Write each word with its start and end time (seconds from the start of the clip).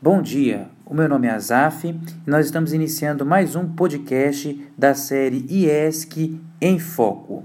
Bom 0.00 0.22
dia, 0.22 0.68
o 0.86 0.94
meu 0.94 1.08
nome 1.08 1.26
é 1.26 1.30
Azaf 1.30 1.88
e 1.88 2.30
nós 2.30 2.46
estamos 2.46 2.72
iniciando 2.72 3.26
mais 3.26 3.56
um 3.56 3.66
podcast 3.66 4.64
da 4.78 4.94
série 4.94 5.44
IESC 5.50 6.40
em 6.60 6.78
Foco. 6.78 7.44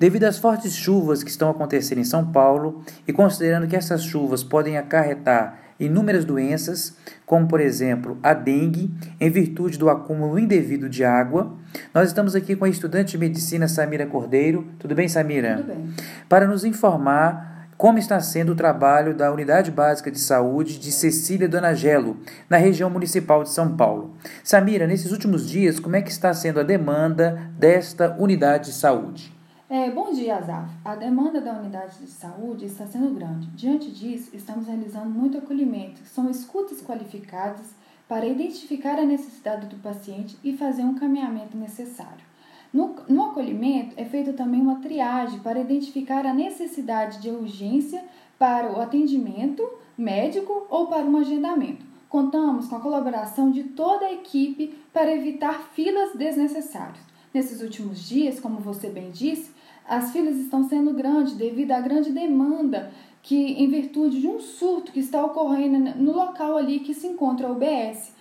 Devido 0.00 0.24
às 0.24 0.38
fortes 0.38 0.74
chuvas 0.74 1.22
que 1.22 1.28
estão 1.28 1.50
acontecendo 1.50 1.98
em 1.98 2.04
São 2.04 2.32
Paulo 2.32 2.82
e 3.06 3.12
considerando 3.12 3.66
que 3.66 3.76
essas 3.76 4.02
chuvas 4.02 4.42
podem 4.42 4.78
acarretar 4.78 5.58
inúmeras 5.78 6.24
doenças, 6.24 6.96
como 7.26 7.46
por 7.46 7.60
exemplo 7.60 8.16
a 8.22 8.32
dengue, 8.32 8.90
em 9.20 9.28
virtude 9.28 9.78
do 9.78 9.90
acúmulo 9.90 10.38
indevido 10.38 10.88
de 10.88 11.04
água, 11.04 11.54
nós 11.92 12.08
estamos 12.08 12.34
aqui 12.34 12.56
com 12.56 12.64
a 12.64 12.70
estudante 12.70 13.12
de 13.12 13.18
medicina 13.18 13.68
Samira 13.68 14.06
Cordeiro. 14.06 14.66
Tudo 14.78 14.94
bem, 14.94 15.08
Samira? 15.08 15.56
Tudo 15.56 15.66
bem. 15.66 15.90
Para 16.26 16.46
nos 16.46 16.64
informar 16.64 17.51
como 17.82 17.98
está 17.98 18.20
sendo 18.20 18.52
o 18.52 18.54
trabalho 18.54 19.12
da 19.12 19.32
Unidade 19.32 19.72
Básica 19.72 20.08
de 20.08 20.20
Saúde 20.20 20.78
de 20.78 20.92
Cecília 20.92 21.48
Donagelo, 21.48 22.16
na 22.48 22.56
região 22.56 22.88
municipal 22.88 23.42
de 23.42 23.50
São 23.50 23.76
Paulo. 23.76 24.14
Samira, 24.44 24.86
nesses 24.86 25.10
últimos 25.10 25.50
dias, 25.50 25.80
como 25.80 25.96
é 25.96 26.00
que 26.00 26.12
está 26.12 26.32
sendo 26.32 26.60
a 26.60 26.62
demanda 26.62 27.50
desta 27.58 28.16
unidade 28.20 28.66
de 28.66 28.74
saúde? 28.74 29.32
É, 29.68 29.90
bom 29.90 30.12
dia, 30.12 30.36
Azaf. 30.36 30.70
A 30.84 30.94
demanda 30.94 31.40
da 31.40 31.54
unidade 31.54 31.98
de 31.98 32.06
saúde 32.06 32.66
está 32.66 32.86
sendo 32.86 33.16
grande. 33.16 33.48
Diante 33.48 33.90
disso, 33.90 34.30
estamos 34.32 34.68
realizando 34.68 35.10
muito 35.10 35.38
acolhimento. 35.38 36.02
São 36.04 36.30
escutas 36.30 36.80
qualificadas 36.82 37.66
para 38.08 38.24
identificar 38.24 38.96
a 38.96 39.04
necessidade 39.04 39.66
do 39.66 39.82
paciente 39.82 40.38
e 40.44 40.56
fazer 40.56 40.84
um 40.84 40.94
caminhamento 40.94 41.56
necessário. 41.56 42.31
No, 42.72 42.94
no 43.08 43.24
acolhimento, 43.26 43.94
é 43.96 44.04
feita 44.04 44.32
também 44.32 44.60
uma 44.60 44.76
triagem 44.76 45.40
para 45.40 45.60
identificar 45.60 46.24
a 46.24 46.32
necessidade 46.32 47.20
de 47.20 47.28
urgência 47.28 48.02
para 48.38 48.72
o 48.72 48.80
atendimento 48.80 49.62
médico 49.96 50.66
ou 50.70 50.86
para 50.86 51.04
um 51.04 51.16
agendamento. 51.18 51.84
Contamos 52.08 52.68
com 52.68 52.76
a 52.76 52.80
colaboração 52.80 53.50
de 53.50 53.64
toda 53.64 54.06
a 54.06 54.12
equipe 54.12 54.74
para 54.92 55.14
evitar 55.14 55.70
filas 55.74 56.14
desnecessárias. 56.14 57.04
Nesses 57.32 57.62
últimos 57.62 58.06
dias, 58.06 58.40
como 58.40 58.58
você 58.58 58.88
bem 58.88 59.10
disse, 59.10 59.50
as 59.86 60.12
filas 60.12 60.36
estão 60.36 60.68
sendo 60.68 60.92
grandes 60.92 61.34
devido 61.34 61.72
à 61.72 61.80
grande 61.80 62.10
demanda 62.10 62.92
que, 63.22 63.34
em 63.34 63.68
virtude 63.68 64.20
de 64.20 64.28
um 64.28 64.40
surto 64.40 64.92
que 64.92 65.00
está 65.00 65.24
ocorrendo 65.24 65.94
no 65.96 66.12
local 66.12 66.56
ali 66.56 66.80
que 66.80 66.94
se 66.94 67.06
encontra 67.06 67.48
a 67.48 67.52
UBS. 67.52 68.12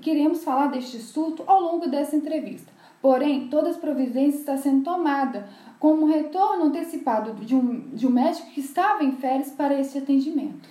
Queremos 0.00 0.42
falar 0.42 0.66
deste 0.68 0.98
surto 0.98 1.44
ao 1.46 1.60
longo 1.60 1.88
dessa 1.88 2.16
entrevista. 2.16 2.72
Porém, 3.02 3.48
todas 3.48 3.74
as 3.74 3.76
providências 3.76 4.40
estão 4.40 4.56
sendo 4.56 4.84
tomadas, 4.84 5.42
como 5.80 6.06
retorno 6.06 6.66
antecipado 6.66 7.34
de 7.44 7.56
um, 7.56 7.88
de 7.92 8.06
um 8.06 8.10
médico 8.10 8.48
que 8.50 8.60
estava 8.60 9.02
em 9.02 9.12
férias 9.16 9.50
para 9.50 9.78
esse 9.78 9.98
atendimento. 9.98 10.68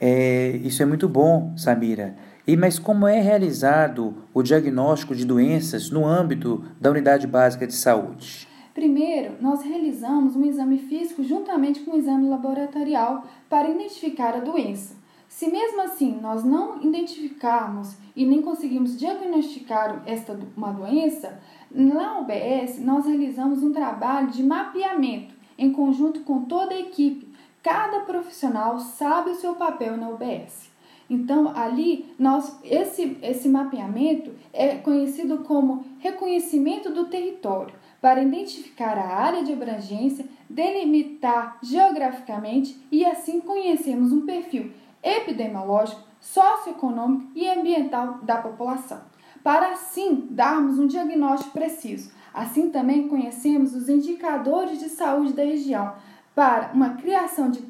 É, 0.00 0.60
isso 0.62 0.80
é 0.80 0.86
muito 0.86 1.08
bom, 1.08 1.52
Samira. 1.56 2.16
E 2.46 2.56
mas 2.56 2.78
como 2.78 3.08
é 3.08 3.20
realizado 3.20 4.14
o 4.32 4.42
diagnóstico 4.42 5.14
de 5.14 5.24
doenças 5.24 5.90
no 5.90 6.06
âmbito 6.06 6.64
da 6.80 6.90
unidade 6.90 7.26
básica 7.26 7.66
de 7.66 7.74
saúde? 7.74 8.46
Primeiro, 8.72 9.34
nós 9.40 9.62
realizamos 9.62 10.36
um 10.36 10.44
exame 10.44 10.78
físico 10.78 11.24
juntamente 11.24 11.80
com 11.80 11.92
um 11.92 11.96
exame 11.96 12.28
laboratorial 12.28 13.24
para 13.48 13.70
identificar 13.70 14.34
a 14.34 14.40
doença. 14.40 14.94
Se 15.34 15.50
mesmo 15.50 15.80
assim 15.80 16.20
nós 16.22 16.44
não 16.44 16.80
identificarmos 16.80 17.96
e 18.14 18.24
nem 18.24 18.40
conseguimos 18.40 18.96
diagnosticar 18.96 20.00
esta 20.06 20.38
uma 20.56 20.70
doença, 20.70 21.40
na 21.72 22.20
UBS 22.20 22.78
nós 22.78 23.04
realizamos 23.04 23.60
um 23.60 23.72
trabalho 23.72 24.28
de 24.28 24.44
mapeamento 24.44 25.34
em 25.58 25.72
conjunto 25.72 26.20
com 26.20 26.44
toda 26.44 26.72
a 26.72 26.78
equipe. 26.78 27.26
Cada 27.64 28.02
profissional 28.02 28.78
sabe 28.78 29.30
o 29.30 29.34
seu 29.34 29.56
papel 29.56 29.96
na 29.96 30.08
UBS. 30.10 30.70
Então, 31.10 31.52
ali, 31.56 32.14
nós, 32.16 32.60
esse, 32.62 33.18
esse 33.20 33.48
mapeamento 33.48 34.30
é 34.52 34.76
conhecido 34.76 35.38
como 35.38 35.84
reconhecimento 35.98 36.92
do 36.92 37.06
território, 37.06 37.74
para 38.00 38.22
identificar 38.22 38.96
a 38.96 39.16
área 39.16 39.42
de 39.42 39.52
abrangência, 39.52 40.26
delimitar 40.48 41.58
geograficamente 41.60 42.80
e 42.90 43.04
assim 43.04 43.40
conhecermos 43.40 44.12
um 44.12 44.24
perfil 44.24 44.70
epidemiológico, 45.04 46.02
socioeconômico 46.18 47.30
e 47.34 47.46
ambiental 47.48 48.20
da 48.22 48.38
população, 48.38 49.02
para 49.42 49.72
assim 49.72 50.26
darmos 50.30 50.78
um 50.78 50.86
diagnóstico 50.86 51.52
preciso. 51.52 52.10
Assim 52.32 52.70
também 52.70 53.06
conhecemos 53.06 53.74
os 53.74 53.88
indicadores 53.88 54.80
de 54.80 54.88
saúde 54.88 55.34
da 55.34 55.44
região 55.44 55.92
para 56.34 56.72
uma 56.72 56.94
criação 56.94 57.50
de 57.50 57.62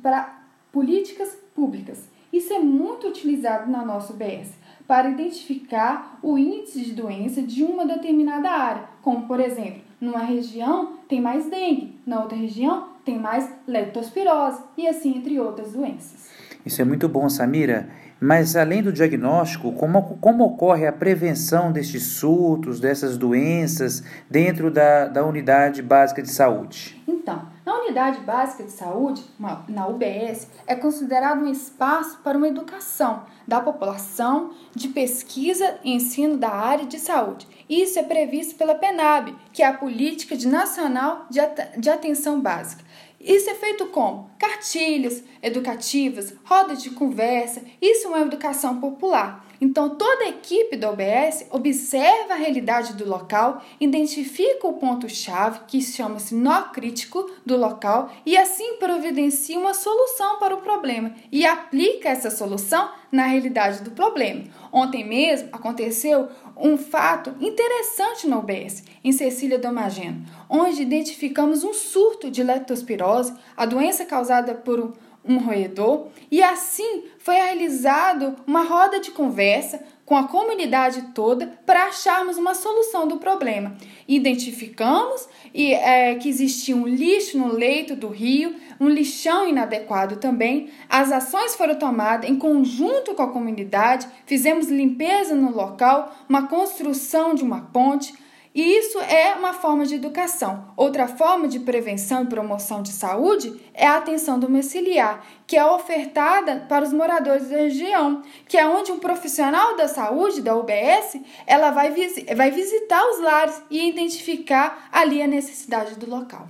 políticas 0.72 1.36
públicas. 1.54 2.08
Isso 2.32 2.52
é 2.52 2.58
muito 2.58 3.08
utilizado 3.08 3.70
na 3.70 3.84
nossa 3.84 4.12
UBS 4.12 4.54
para 4.86 5.10
identificar 5.10 6.18
o 6.22 6.38
índice 6.38 6.80
de 6.80 6.92
doença 6.92 7.42
de 7.42 7.62
uma 7.62 7.84
determinada 7.86 8.50
área, 8.50 8.88
como 9.02 9.26
por 9.26 9.40
exemplo, 9.40 9.82
numa 10.00 10.20
região 10.20 10.98
tem 11.08 11.20
mais 11.20 11.48
dengue, 11.48 11.98
na 12.06 12.20
outra 12.20 12.36
região 12.36 12.88
tem 13.04 13.18
mais 13.18 13.50
leptospirose 13.66 14.62
e 14.76 14.88
assim 14.88 15.16
entre 15.16 15.38
outras 15.38 15.72
doenças. 15.72 16.30
Isso 16.64 16.80
é 16.80 16.84
muito 16.84 17.08
bom, 17.08 17.28
Samira. 17.28 17.88
Mas 18.20 18.56
além 18.56 18.82
do 18.82 18.92
diagnóstico, 18.92 19.72
como, 19.72 20.16
como 20.18 20.44
ocorre 20.44 20.86
a 20.86 20.92
prevenção 20.92 21.70
destes 21.70 22.04
surtos, 22.04 22.80
dessas 22.80 23.18
doenças 23.18 24.02
dentro 24.30 24.70
da, 24.70 25.06
da 25.06 25.24
unidade 25.24 25.82
básica 25.82 26.22
de 26.22 26.30
saúde? 26.30 27.02
Então, 27.06 27.42
na 27.66 27.80
unidade 27.80 28.20
básica 28.20 28.64
de 28.64 28.72
saúde, 28.72 29.22
na 29.68 29.86
UBS, 29.86 30.48
é 30.66 30.74
considerado 30.74 31.42
um 31.42 31.50
espaço 31.50 32.18
para 32.22 32.38
uma 32.38 32.48
educação 32.48 33.24
da 33.46 33.60
população, 33.60 34.52
de 34.74 34.88
pesquisa 34.88 35.78
e 35.84 35.92
ensino 35.92 36.36
da 36.38 36.50
área 36.50 36.86
de 36.86 36.98
saúde. 36.98 37.46
Isso 37.68 37.98
é 37.98 38.02
previsto 38.02 38.56
pela 38.56 38.74
PENAB, 38.74 39.34
que 39.52 39.62
é 39.62 39.66
a 39.66 39.72
Política 39.72 40.36
de 40.36 40.46
Nacional 40.46 41.26
de 41.30 41.90
Atenção 41.90 42.40
Básica. 42.40 42.84
Isso 43.24 43.48
é 43.48 43.54
feito 43.54 43.86
com 43.86 44.28
cartilhas 44.38 45.24
educativas, 45.42 46.34
rodas 46.44 46.82
de 46.82 46.90
conversa. 46.90 47.62
Isso 47.80 48.06
é 48.06 48.10
uma 48.10 48.20
educação 48.20 48.78
popular. 48.78 49.46
Então, 49.60 49.96
toda 49.96 50.24
a 50.24 50.28
equipe 50.28 50.76
da 50.76 50.90
OBS 50.90 51.46
observa 51.50 52.34
a 52.34 52.36
realidade 52.36 52.94
do 52.94 53.08
local, 53.08 53.62
identifica 53.80 54.66
o 54.66 54.74
ponto-chave, 54.74 55.60
que 55.66 55.80
chama-se 55.80 56.34
nó 56.34 56.62
crítico 56.64 57.30
do 57.44 57.56
local, 57.56 58.10
e 58.26 58.36
assim 58.36 58.76
providencia 58.76 59.58
uma 59.58 59.74
solução 59.74 60.38
para 60.38 60.54
o 60.54 60.60
problema 60.60 61.14
e 61.30 61.46
aplica 61.46 62.08
essa 62.08 62.30
solução 62.30 62.90
na 63.10 63.26
realidade 63.26 63.82
do 63.82 63.92
problema. 63.92 64.44
Ontem 64.72 65.06
mesmo 65.06 65.48
aconteceu 65.52 66.28
um 66.56 66.76
fato 66.76 67.34
interessante 67.40 68.26
na 68.26 68.38
UBS, 68.38 68.82
em 69.02 69.12
Cecília 69.12 69.58
Domageno, 69.58 70.24
onde 70.48 70.82
identificamos 70.82 71.62
um 71.64 71.72
surto 71.72 72.30
de 72.30 72.42
leptospirose, 72.42 73.34
a 73.56 73.66
doença 73.66 74.04
causada 74.04 74.54
por 74.54 74.94
um 75.26 75.38
roedor, 75.38 76.08
e 76.30 76.42
assim 76.42 77.04
foi 77.18 77.34
realizado 77.34 78.36
uma 78.46 78.62
roda 78.62 79.00
de 79.00 79.10
conversa 79.10 79.80
com 80.04 80.16
a 80.16 80.28
comunidade 80.28 81.00
toda 81.14 81.46
para 81.64 81.86
acharmos 81.86 82.36
uma 82.36 82.54
solução 82.54 83.08
do 83.08 83.16
problema. 83.16 83.74
Identificamos 84.06 85.26
e, 85.54 85.72
é, 85.72 86.14
que 86.16 86.28
existia 86.28 86.76
um 86.76 86.86
lixo 86.86 87.38
no 87.38 87.52
leito 87.52 87.96
do 87.96 88.08
rio, 88.08 88.54
um 88.78 88.88
lixão 88.88 89.48
inadequado 89.48 90.16
também. 90.16 90.70
As 90.90 91.10
ações 91.10 91.54
foram 91.56 91.76
tomadas 91.76 92.28
em 92.28 92.36
conjunto 92.36 93.14
com 93.14 93.22
a 93.22 93.32
comunidade, 93.32 94.06
fizemos 94.26 94.68
limpeza 94.68 95.34
no 95.34 95.54
local, 95.54 96.14
uma 96.28 96.46
construção 96.48 97.34
de 97.34 97.42
uma 97.42 97.62
ponte, 97.72 98.12
e 98.54 98.78
isso 98.78 99.00
é 99.00 99.34
uma 99.34 99.52
forma 99.52 99.84
de 99.84 99.96
educação. 99.96 100.66
Outra 100.76 101.08
forma 101.08 101.48
de 101.48 101.58
prevenção 101.58 102.22
e 102.22 102.26
promoção 102.26 102.82
de 102.82 102.92
saúde 102.92 103.52
é 103.74 103.84
a 103.84 103.96
atenção 103.96 104.38
domiciliar, 104.38 105.24
que 105.44 105.56
é 105.56 105.66
ofertada 105.66 106.64
para 106.68 106.84
os 106.84 106.92
moradores 106.92 107.48
da 107.48 107.56
região, 107.56 108.22
que 108.46 108.56
é 108.56 108.64
onde 108.64 108.92
um 108.92 109.00
profissional 109.00 109.76
da 109.76 109.88
saúde, 109.88 110.40
da 110.40 110.54
UBS, 110.54 111.20
ela 111.48 111.72
vai, 111.72 111.92
vai 112.36 112.52
visitar 112.52 113.04
os 113.10 113.20
lares 113.20 113.60
e 113.68 113.88
identificar 113.88 114.88
ali 114.92 115.20
a 115.20 115.26
necessidade 115.26 115.96
do 115.96 116.08
local. 116.08 116.48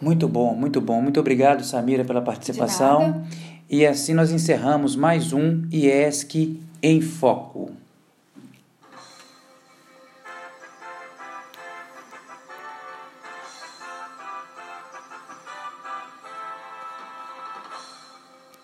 Muito 0.00 0.26
bom, 0.26 0.54
muito 0.54 0.80
bom. 0.80 1.02
Muito 1.02 1.20
obrigado, 1.20 1.62
Samira, 1.64 2.02
pela 2.02 2.22
participação. 2.22 3.26
E 3.68 3.84
assim 3.84 4.14
nós 4.14 4.30
encerramos 4.30 4.96
mais 4.96 5.34
um 5.34 5.68
IESC 5.70 6.58
em 6.82 7.02
Foco. 7.02 7.72